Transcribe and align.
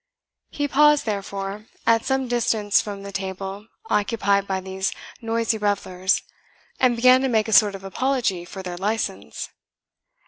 He 0.49 0.67
paused, 0.67 1.05
therefore, 1.05 1.67
at 1.85 2.05
some 2.05 2.27
distance 2.27 2.81
from 2.81 3.03
the 3.03 3.11
table 3.11 3.67
occupied 3.87 4.47
by 4.47 4.59
these 4.59 4.91
noisy 5.21 5.59
revellers, 5.59 6.23
and 6.79 6.95
began 6.95 7.21
to 7.21 7.27
make 7.29 7.47
a 7.47 7.53
sort 7.53 7.75
of 7.75 7.83
apology 7.83 8.43
for 8.43 8.63
their 8.63 8.77
license. 8.77 9.49